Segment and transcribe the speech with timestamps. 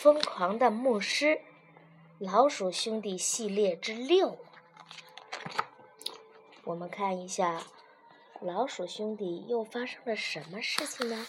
[0.00, 1.40] 疯狂的牧师，
[2.20, 4.38] 老鼠兄弟系列之六。
[6.62, 7.64] 我们看一下，
[8.40, 11.26] 老鼠兄弟又发生了什么事情呢？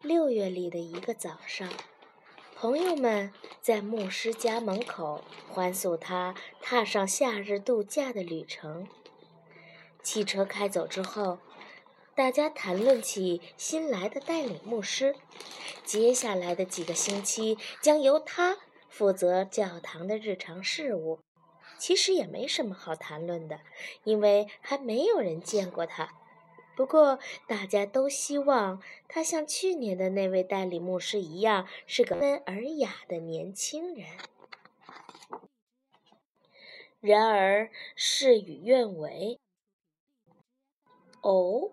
[0.00, 1.72] 六月里的一个早上，
[2.56, 8.88] 朋友们在牧师家门口欢送他踏上夏日度假的旅程。
[10.02, 11.38] 汽车开走之后。
[12.14, 15.16] 大家谈论起新来的代理牧师，
[15.84, 18.58] 接下来的几个星期将由他
[18.88, 21.20] 负责教堂的日常事务。
[21.78, 23.60] 其实也没什么好谈论的，
[24.04, 26.12] 因为还没有人见过他。
[26.76, 34.06] 不过大家都希望他像去年的那位代理牧师一样，是个温尔雅的年轻人。
[37.00, 39.40] 然而事与愿违。
[41.22, 41.72] 哦。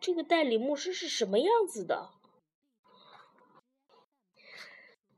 [0.00, 2.10] 这个代理牧师是什么样子的？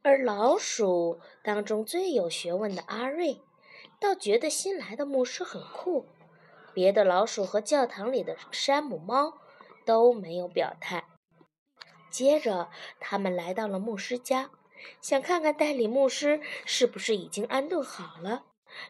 [0.03, 3.43] 而老鼠当中最有学问的阿瑞，
[4.01, 6.09] 倒觉得新来的牧师很酷。
[6.73, 9.39] 别的老鼠和教堂里的山姆猫
[9.85, 11.05] 都没有表态。
[12.11, 14.51] 接着，他们来到了牧师家，
[15.03, 18.47] 想看看代理牧师是不是已经安顿好了。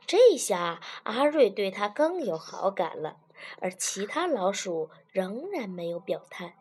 [0.07, 3.17] 这下，阿瑞对他更有好感了。
[3.61, 6.57] 而其他老鼠仍然没有表态。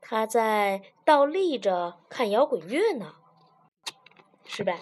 [0.00, 3.14] 他在倒立着看摇滚乐呢，
[4.44, 4.78] 是吧？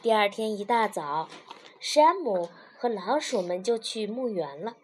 [0.00, 1.28] 第二天一大早，
[1.78, 4.76] 山姆和老鼠们就去墓园了，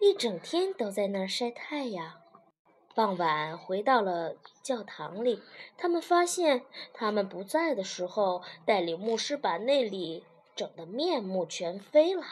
[0.00, 2.20] 一整天都在那儿晒太阳。
[2.94, 5.42] 傍晚回到了教堂里，
[5.78, 10.26] 他们发现他们不在的时候，带领牧师把那里。
[10.54, 12.22] 整得面目全非了，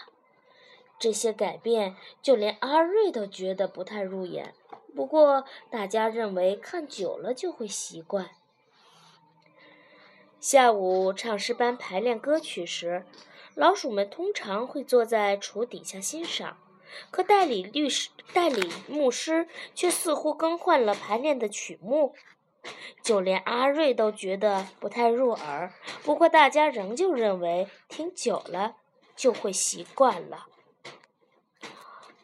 [0.98, 4.54] 这些改变就连阿瑞都觉得不太入眼。
[4.94, 8.30] 不过大家认为看久了就会习惯。
[10.38, 13.06] 下午唱诗班排练歌曲时，
[13.54, 16.58] 老鼠们通常会坐在橱底下欣赏，
[17.10, 22.14] 可代理律师、代理牧师却似乎更换了排练的曲目。
[23.02, 25.72] 就连阿瑞都觉得不太入耳，
[26.04, 28.76] 不过大家仍旧认为听久了
[29.16, 30.46] 就会习惯了。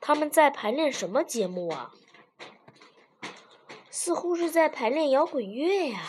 [0.00, 1.93] 他们在排练什么节目啊？
[3.91, 6.03] 似乎是在排练摇滚乐呀，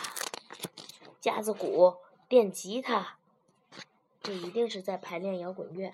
[1.20, 1.96] 架子鼓、
[2.28, 3.18] 电吉他，
[4.22, 5.92] 这一定是在排练摇滚乐。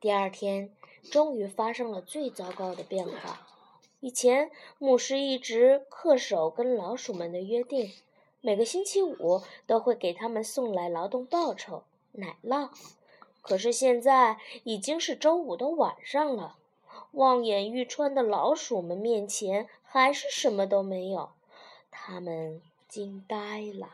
[0.00, 0.74] 第二天，
[1.12, 3.46] 终于发生了最糟糕的变化。
[4.00, 7.92] 以前，牧师一直恪守跟老鼠们的约定，
[8.40, 12.68] 每个星期五都会给他们送来劳动报酬——奶酪。
[13.40, 16.56] 可是现在已经是周五的晚上了，
[17.12, 21.30] 望眼欲穿的老鼠们面前还是什么都没有，
[21.90, 23.88] 他们惊呆了。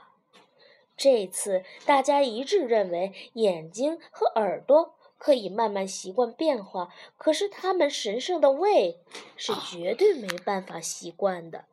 [0.97, 4.95] 这次，大家一致认为眼睛和耳朵。
[5.23, 8.99] 可以慢慢习惯变化，可是他们神圣的胃
[9.37, 11.67] 是绝对没办法习惯的。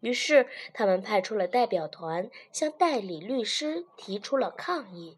[0.00, 5.16] 于是，他们派出了代表团，向代理律师提出了抗议。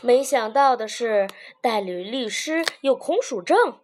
[0.00, 1.28] 没想到的是，
[1.60, 3.78] 代理律师有恐鼠症。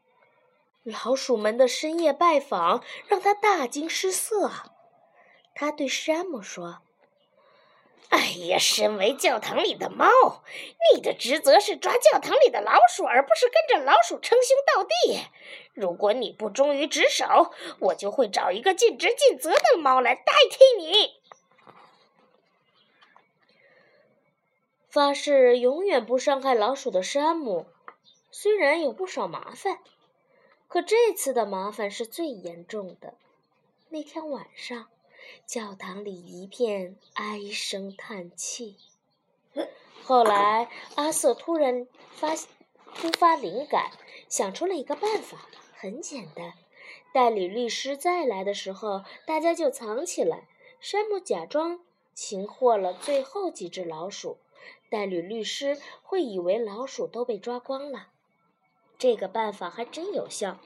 [0.83, 4.51] 老鼠们的深夜拜访让他大惊失色。
[5.55, 6.81] 他对山姆说。
[8.11, 10.09] 哎呀，身为教堂里的猫，
[10.95, 15.21] 你的职责是抓教堂里的老鼠，而不是跟着老鼠称兄道弟。
[15.75, 21.21] 如果你不忠于职守，我就会找一个尽职尽责的猫来代替你。
[24.89, 27.67] 发誓永远不伤害老鼠的山姆，
[28.31, 29.81] 虽然有不少麻烦，
[30.67, 33.13] 可这次的麻烦是最严重的。
[33.91, 34.89] 那天晚上。
[35.47, 38.77] 教堂里一片唉声叹气。
[40.03, 42.35] 后来，阿瑟突然发
[42.95, 43.91] 突发灵感，
[44.29, 45.49] 想出了一个办法。
[45.75, 46.55] 很简单，
[47.13, 50.49] 代理律师再来的时候，大家就藏起来。
[50.81, 51.81] 山姆假装
[52.15, 54.39] 擒获了最后几只老鼠，
[54.89, 58.09] 代理律师会以为老鼠都被抓光了。
[58.99, 60.59] 这个办法还真有效，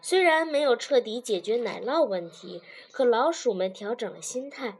[0.00, 2.62] 虽然没有彻底解决奶酪问题，
[2.92, 4.76] 可老鼠们调整了心态，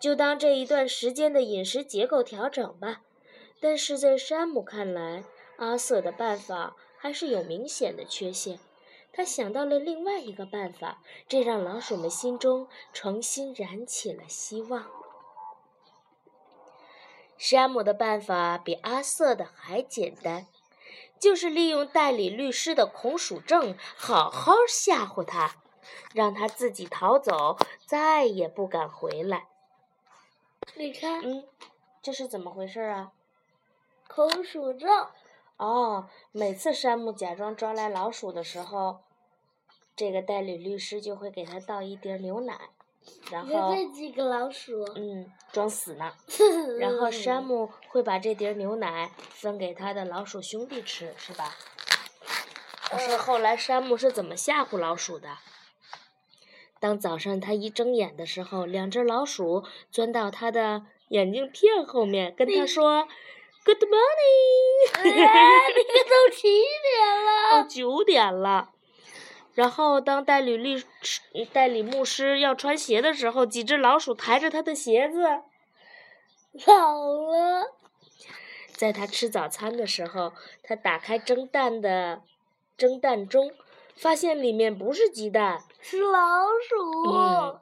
[0.00, 3.02] 就当这一段时间的饮食结构调整吧。
[3.60, 5.24] 但是在山姆看来，
[5.56, 8.58] 阿瑟的办法还是有明显的缺陷。
[9.12, 14.86] 他想到了另外一个办法，这让老鼠们心中重新燃起了希望。
[17.36, 20.46] 山姆的办法比阿瑟的还简单。
[21.18, 25.56] 就是利用代理律师的恐鼠症，好好吓唬他，
[26.14, 29.48] 让他自己逃走，再也不敢回来。
[30.74, 31.44] 你看，嗯，
[32.00, 33.12] 这是怎么回事啊？
[34.06, 35.08] 恐鼠症。
[35.56, 39.00] 哦，每次山姆假装抓来老鼠的时候，
[39.96, 42.70] 这个代理律师就会给他倒一碟牛奶，
[43.30, 46.12] 然后这几个老鼠，嗯，装死呢。
[46.78, 51.54] 然后山姆会把这碟牛奶分给他的老鼠兄弟吃，是吧？
[52.90, 55.38] 可是后来山姆是怎么吓唬老鼠的？
[56.80, 63.08] 当早上他一睁眼的时候，两只老鼠钻到他的眼镜片后面，跟他说。
[63.64, 64.94] Good morning！
[64.94, 65.10] 那个
[66.08, 67.30] 都几点了。
[67.60, 68.70] 哦，九点了。
[69.58, 71.20] 然后，当代理律师、
[71.52, 75.20] 代理牧师要穿鞋的时候，几只老鼠抬着他的鞋子。
[76.64, 77.66] 老了。
[78.70, 80.32] 在他吃早餐的时候，
[80.62, 82.22] 他打开蒸蛋的
[82.76, 83.52] 蒸蛋钟，
[83.96, 87.10] 发现里面不是鸡蛋，是老鼠。
[87.10, 87.60] 嗯。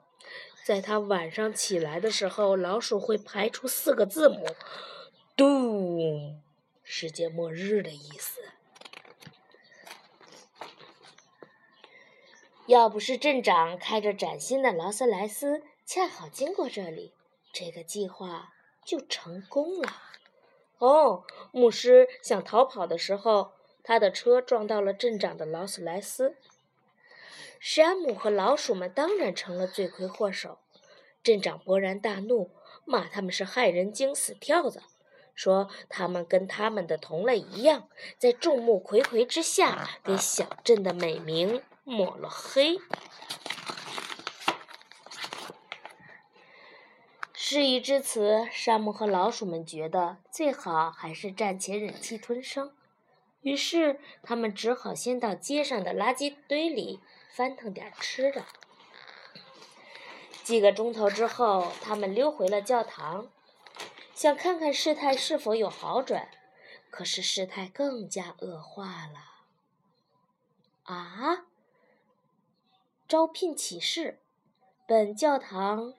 [0.63, 4.45] 在他晚上起来的时候，老鼠会排出四个字母。
[5.35, 6.35] 嘟，
[6.83, 8.41] 世界末日的意思。
[12.67, 17.13] 要不是镇长开着崭新的劳斯莱斯恰好经过这里，
[17.53, 18.49] 这个计划
[18.85, 19.89] 就成功了。
[20.77, 21.23] 哦，
[21.53, 23.53] 牧师想逃跑的时候，
[23.83, 26.35] 他的车撞到了镇长的劳斯莱斯。
[27.57, 30.59] 山姆和老鼠们当然成了罪魁祸首。
[31.23, 32.51] 镇长勃然大怒，
[32.83, 34.81] 骂他们是害人精、死跳蚤。
[35.33, 37.87] 说他们跟他们的同类一样，
[38.17, 42.77] 在众目睽睽之下给小镇的美名抹了黑。
[47.33, 52.75] 事已至此，山姆和老鼠们觉得最好还是暂且忍气吞声，
[53.39, 56.99] 于是他们只好先到街上的垃圾堆里
[57.31, 58.43] 翻腾点吃的。
[60.43, 63.31] 几个钟头之后，他们溜回了教堂。
[64.13, 66.27] 想看看事态是否有好转，
[66.89, 69.23] 可是事态更加恶化了。
[70.83, 71.46] 啊！
[73.07, 74.19] 招聘启事：
[74.85, 75.93] 本教堂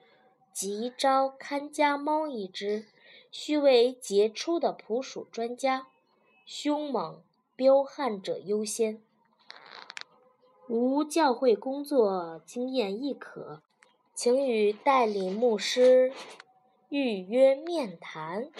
[0.53, 2.85] 急招看家猫一只，
[3.31, 5.87] 需为杰出的捕鼠专家，
[6.45, 7.23] 凶猛
[7.55, 9.01] 彪悍者优先，
[10.67, 13.63] 无教会工作经验亦可，
[14.13, 16.13] 请与代理牧师。
[16.89, 18.51] 预约面谈，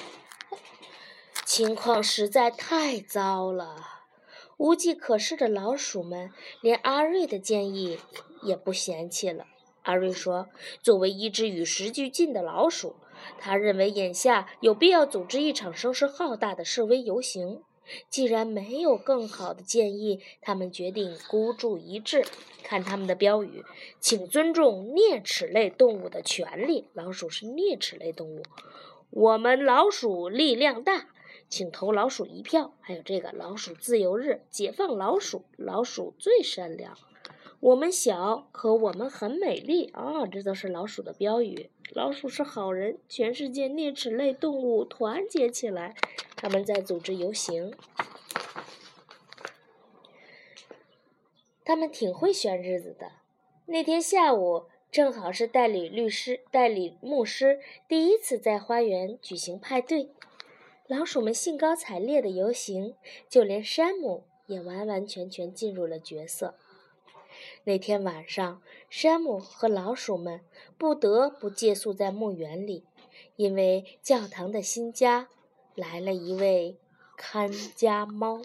[1.45, 3.75] 情况实在太糟了。
[4.57, 6.31] 无计可施的老鼠们
[6.61, 7.97] 连阿瑞的建议
[8.43, 9.45] 也不嫌弃了。
[9.83, 10.49] 阿瑞说
[10.83, 12.95] ：“作为一只与时俱进的老鼠，
[13.39, 17.61] 他认为眼下有必要组织一场声势浩大的示威游行。”
[18.07, 22.23] 既然没有更好的建议，他们决定孤注一掷。
[22.61, 23.65] 看他们的标语，
[23.99, 26.87] 请尊重啮齿类动物的权利。
[26.93, 28.43] 老鼠是啮齿类动物。
[29.09, 31.07] 我们老鼠力量大，
[31.49, 32.75] 请投老鼠一票。
[32.79, 36.95] 还有这个老鼠自由日，解放老鼠，老鼠最善良。
[37.61, 40.25] 我们小，可我们很美丽啊！
[40.25, 41.69] 这都是老鼠的标语。
[41.91, 45.93] 老鼠是好人，全世界啮齿类动物团结起来。
[46.37, 47.73] 他们在组织游行，
[51.65, 53.11] 他们挺会选日子的。
[53.65, 60.11] 那天下午正好是代理律师、代理牧师第一次在花园举行派对，
[60.87, 62.95] 老鼠们兴高采烈的游行，
[63.27, 66.55] 就连山姆也完完全全进入了角色。
[67.69, 70.41] 那天晚上，山姆和老鼠们
[70.75, 72.83] 不得不借宿在墓园里，
[73.35, 75.29] 因为教堂的新家。
[75.75, 76.79] 来了一位
[77.15, 78.41] 看家猫，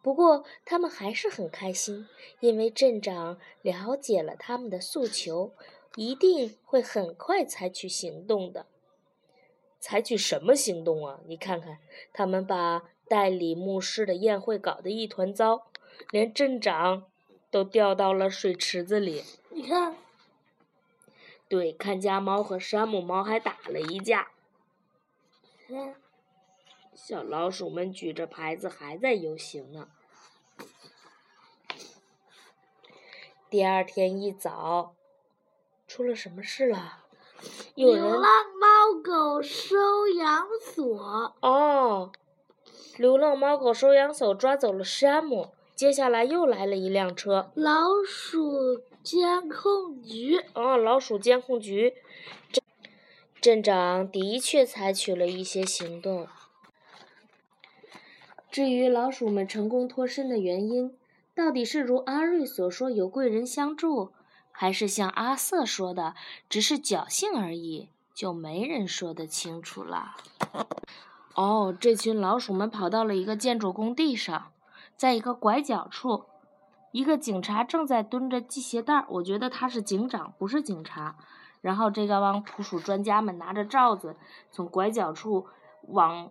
[0.00, 2.06] 不过他们还是很开心，
[2.38, 5.50] 因为镇长了解了他们的诉求，
[5.96, 8.66] 一定会很快采取行动的。
[9.80, 11.18] 采取什么行动啊？
[11.26, 11.78] 你看看，
[12.12, 15.66] 他们把代理牧师的宴会搞得一团糟，
[16.12, 17.06] 连镇长
[17.50, 19.24] 都掉到了水池子里。
[19.50, 19.96] 你看，
[21.48, 24.30] 对，看家猫和山姆猫还打了一架。
[26.94, 29.88] 小老鼠们举着牌子还在游行呢。
[33.48, 34.94] 第二天一早，
[35.86, 37.04] 出了什么事了？
[37.74, 38.02] 有人。
[38.02, 41.36] 流浪猫狗收养所。
[41.40, 42.10] 哦，
[42.96, 45.52] 流浪猫狗收养所抓走了山姆。
[45.76, 47.52] 接下来又来了一辆车。
[47.54, 50.42] 老鼠监控局。
[50.54, 51.92] 哦，老鼠监控局。
[52.50, 52.64] 镇
[53.42, 56.26] 镇长的确采取了一些行动。
[58.50, 60.96] 至于老鼠们成功脱身的原因，
[61.34, 64.12] 到底是如阿瑞所说有贵人相助，
[64.50, 66.14] 还是像阿瑟说的
[66.48, 70.16] 只是侥幸而已，就没人说得清楚了。
[71.34, 74.52] 哦，这群老鼠们跑到了一个建筑工地上，
[74.96, 76.24] 在一个拐角处，
[76.90, 81.16] 一个警察正在蹲着系鞋带儿我觉得他是警长，不是警察。
[81.60, 84.16] 然后这个帮捕鼠专家们拿着罩子，
[84.50, 85.46] 从拐角处
[85.82, 86.30] 往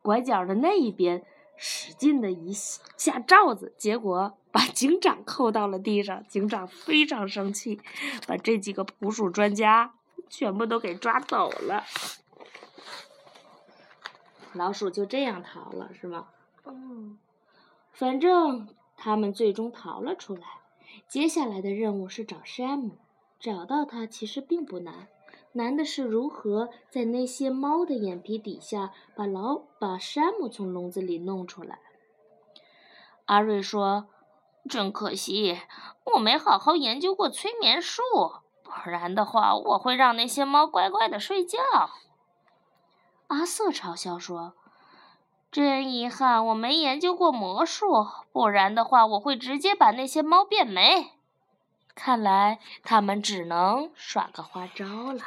[0.00, 1.24] 拐角的那一边
[1.56, 6.24] 使劲的一下罩子，结果把 警长扣到了地上。
[6.26, 7.80] 警长非常生气，
[8.26, 9.94] 把这几个捕鼠专家
[10.30, 11.84] 全部都给抓走了。
[14.54, 16.28] 老鼠就这样逃了，是吗？
[16.68, 17.18] 嗯，
[17.92, 20.42] 反正他们最终逃了出来。
[21.06, 22.96] 接下来的任务是找山姆，
[23.38, 25.08] 找到他其实并不难，
[25.52, 31.80] 难的是如何在那些猫的眼皮底下把老把山姆从笼子里弄出来。
[33.26, 34.08] 阿瑞说
[34.68, 35.58] ：“真可惜，
[36.14, 38.02] 我没好好研究过催眠术，
[38.62, 41.58] 不然的话，我会让那些猫乖乖的睡觉。”
[43.28, 44.54] 阿瑟嘲笑说
[45.50, 51.12] ：“真遗憾，我没研究过魔术，不然的话，我会直接把那些猫变没。
[51.94, 55.20] 看来他们只能耍个花招了。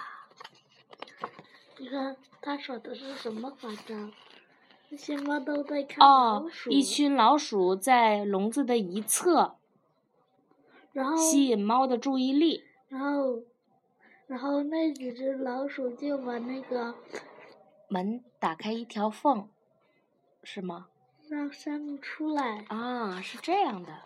[1.78, 3.96] 你看他耍的是什么花招？
[4.90, 6.70] 那些猫都在看老鼠。
[6.70, 9.56] 哦，一群老鼠在笼子的一侧，
[10.94, 12.64] 然后吸引猫的注意力。
[12.90, 13.40] 然后，
[14.28, 16.94] 然后那几只老鼠就把那个。
[17.88, 19.50] 门打开一条缝，
[20.44, 20.88] 是吗？
[21.30, 22.66] 让山姆出来。
[22.68, 24.00] 啊，是这样的。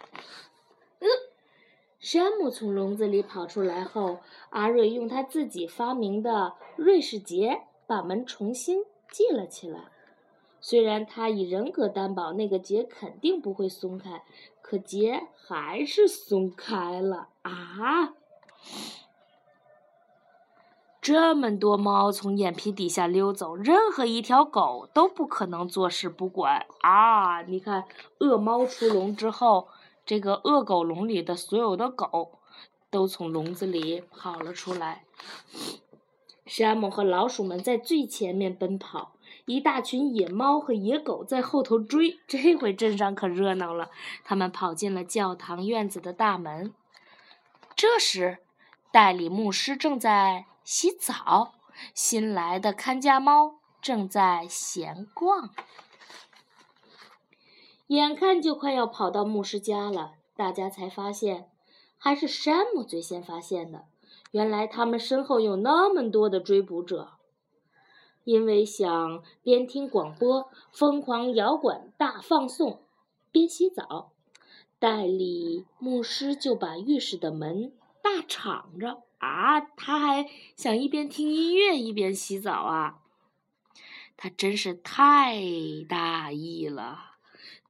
[1.99, 4.19] 山姆从笼子里跑出来后，
[4.51, 9.85] 阿瑞用他自己发明的瑞士结把门重新系了起来。
[10.61, 14.23] 虽然他以人格担保那个结肯定不会松开，
[14.61, 18.13] 可结还是松开了啊！
[21.05, 27.43] 这么多猫从眼皮底下溜走，任何一条狗都不可能坐视不管啊！
[27.43, 27.83] 你看，
[28.17, 29.67] 恶猫出笼之后，
[30.03, 32.39] 这个恶狗笼里的所有的狗
[32.89, 35.03] 都从笼子里跑了出来。
[36.47, 39.11] 山姆和老鼠们在最前面奔跑，
[39.45, 42.17] 一大群野猫和野狗在后头追。
[42.25, 43.91] 这回镇上可热闹了，
[44.23, 46.73] 他们跑进了教堂院子的大门。
[47.75, 48.39] 这时，
[48.91, 50.45] 代理牧师正在。
[50.65, 51.53] 洗澡，
[51.93, 55.51] 新来的看家猫正在闲逛。
[57.85, 61.51] 眼看就快要跑到牧师家了，大家才发现，
[61.99, 63.85] 还是山姆最先发现的。
[64.31, 67.11] 原来他们身后有那么多的追捕者。
[68.23, 72.81] 因为想边听广播、疯狂摇滚大放送，
[73.31, 74.13] 边洗澡，
[74.79, 79.03] 代理牧师就把浴室的门大敞着。
[79.25, 82.99] 啊，他还想一边听音乐一边洗澡啊！
[84.17, 85.41] 他真是太
[85.89, 87.15] 大意了。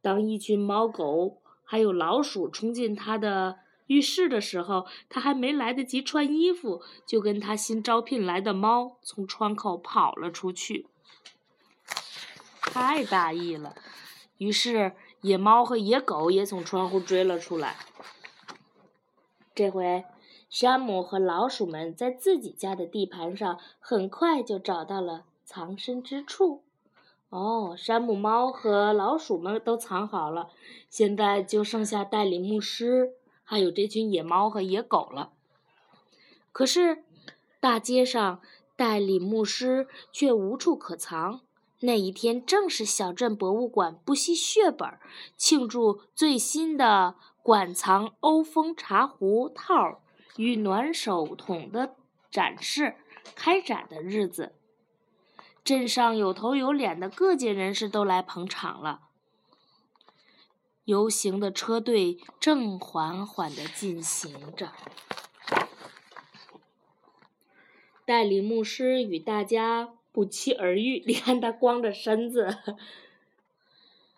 [0.01, 3.57] 当一群猫狗还有老鼠冲进他的
[3.87, 10.87] 浴室的时候，他还没来得及穿衣服，就跟他新招聘来的猫从窗口跑了出去。
[12.61, 13.75] 太大意了。
[14.37, 17.77] 于是野猫和野狗也从窗户追了出来。
[19.55, 20.03] 这回。
[20.49, 26.63] 山姆和老鼠们在自己家的地盘上很快就找到了藏身之处。
[27.29, 30.49] 哦，山姆猫和老鼠们都藏好了，
[30.89, 35.31] 现在就剩下代理牧师还有这群野猫和野狗了。
[36.53, 37.03] 可是，
[37.59, 38.39] 大街上
[38.77, 41.41] 代理牧师却无处可藏。
[41.81, 44.89] 那一天正是小镇博物馆不惜血本
[45.35, 49.99] 庆祝最新的馆藏欧风茶壶套。
[50.37, 51.95] 与暖手桶的
[52.29, 52.95] 展示
[53.35, 54.53] 开展的日子，
[55.63, 59.01] 镇上有头有脸的各界人士都来捧场了。
[60.83, 64.71] 游行的车队正缓缓地进行着。
[68.05, 72.59] 代理牧师与大家不期而遇，你看他光着身子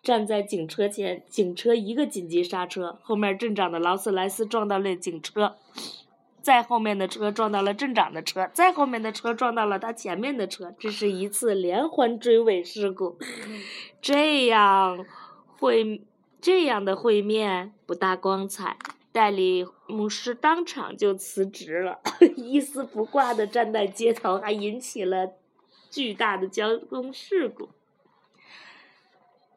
[0.04, 5.56] 站在警车前，警车一个紧急刹车，后面镇长的劳斯莱斯撞到了警车。
[6.48, 13.20] 再后面的车撞到了镇长的车，再后面的车撞到了他前面的车，这是一次连环追尾事故。
[14.02, 15.06] 这样
[15.60, 16.08] 会
[16.40, 18.78] 这样的会面不大光彩，
[19.12, 22.00] 代理牧师当场就辞职了，
[22.38, 25.34] 一丝不挂的站在街头，还引起了
[25.92, 27.72] 巨大的交通事故。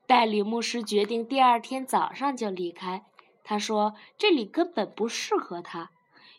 [0.08, 3.04] 代理牧师决定第二天早上就离开。
[3.44, 5.92] 他说：“这里根本不适合他。”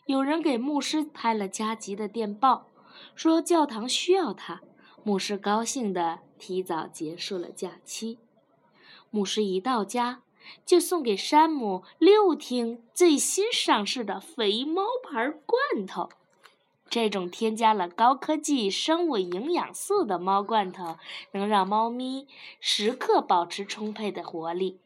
[0.06, 2.66] 有人给牧师拍了加急的电报，
[3.14, 4.60] 说教堂需要他。
[5.04, 8.18] 牧师高兴地提早结束了假期。
[9.10, 10.22] 牧师一到家，
[10.66, 16.08] 就送给山姆六听最新上市的肥猫牌罐头。
[16.90, 20.98] 这种添加了高科技生物营养素的猫罐头，
[21.30, 22.26] 能让猫咪
[22.60, 24.78] 时刻保持充沛的活力。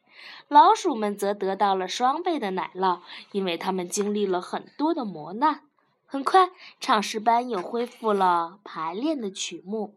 [0.48, 3.00] 老鼠们则得到了双倍的奶酪，
[3.32, 5.62] 因为它们经历了很多的磨难。
[6.06, 9.94] 很快，唱诗班又恢复了排练的曲目，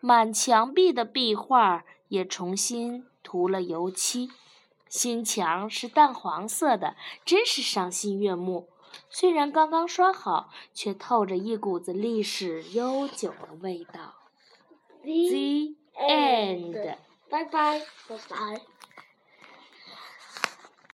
[0.00, 4.30] 满墙壁的壁画也重新涂了油漆。
[4.88, 8.68] 新墙是淡黄色的，真是赏心悦目。
[9.08, 14.14] 虽然刚刚刷好，却透着一股子历史悠久的味道。
[15.02, 16.96] The end。
[17.30, 18.71] 拜拜，拜拜。